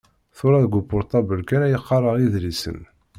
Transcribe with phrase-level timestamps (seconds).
[0.37, 2.79] Tura deg upurṭabl kan ay qqareɣ idlisen.